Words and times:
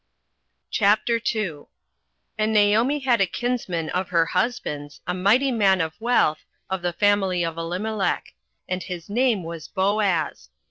08:002:001 0.73 1.67
And 2.39 2.51
Naomi 2.51 2.97
had 3.01 3.21
a 3.21 3.27
kinsman 3.27 3.91
of 3.91 4.09
her 4.09 4.25
husband's, 4.25 4.99
a 5.05 5.13
mighty 5.13 5.51
man 5.51 5.79
of 5.79 5.93
wealth, 6.01 6.43
of 6.71 6.81
the 6.81 6.93
family 6.93 7.45
of 7.45 7.55
Elimelech; 7.55 8.33
and 8.67 8.81
his 8.81 9.11
name 9.11 9.43
was 9.43 9.67
Boaz. 9.67 10.49